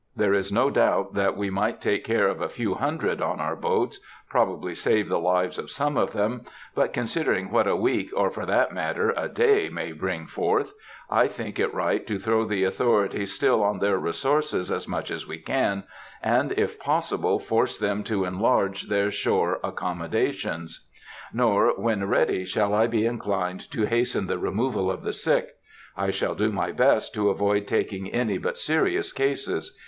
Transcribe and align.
There 0.15 0.33
is 0.33 0.51
no 0.51 0.71
doubt 0.71 1.13
that 1.13 1.37
we 1.37 1.51
might 1.51 1.79
take 1.79 2.03
care 2.03 2.27
of 2.27 2.41
a 2.41 2.49
few 2.49 2.73
hundred 2.73 3.21
on 3.21 3.39
our 3.39 3.55
boats,—probably 3.55 4.73
save 4.73 5.07
the 5.07 5.19
lives 5.19 5.59
of 5.59 5.69
some 5.69 5.95
of 5.95 6.11
them; 6.11 6.41
but 6.73 6.91
considering 6.91 7.51
what 7.51 7.67
a 7.67 7.75
week, 7.75 8.09
or, 8.15 8.31
for 8.31 8.47
that 8.47 8.73
matter, 8.73 9.13
a 9.15 9.29
day, 9.29 9.69
may 9.69 9.91
bring 9.91 10.25
forth, 10.25 10.73
I 11.11 11.27
think 11.27 11.59
it 11.59 11.71
right 11.71 12.07
to 12.07 12.17
throw 12.17 12.45
the 12.45 12.63
authorities 12.63 13.35
still 13.35 13.61
on 13.61 13.77
their 13.77 13.99
resources 13.99 14.71
as 14.71 14.87
much 14.87 15.11
as 15.11 15.27
we 15.27 15.37
can, 15.37 15.83
and, 16.23 16.51
if 16.57 16.79
possible, 16.79 17.37
force 17.37 17.77
them 17.77 18.03
to 18.05 18.25
enlarge 18.25 18.89
their 18.89 19.11
shore 19.11 19.59
accommodations.... 19.63 20.83
Nor, 21.31 21.79
when 21.79 22.05
ready, 22.07 22.43
shall 22.43 22.73
I 22.73 22.87
be 22.87 23.05
inclined 23.05 23.69
to 23.69 23.85
hasten 23.85 24.25
the 24.25 24.39
removal 24.39 24.89
of 24.89 25.03
the 25.03 25.13
sick. 25.13 25.49
I 25.95 26.09
shall 26.09 26.33
do 26.33 26.51
my 26.51 26.71
best 26.71 27.13
to 27.13 27.29
avoid 27.29 27.67
taking 27.67 28.09
any 28.09 28.39
but 28.39 28.57
serious 28.57 29.13
cases. 29.13 29.77